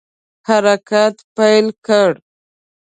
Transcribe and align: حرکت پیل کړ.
حرکت 0.47 1.15
پیل 1.35 1.65
کړ. 1.85 2.11